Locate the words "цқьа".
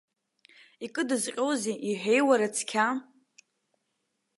2.55-2.87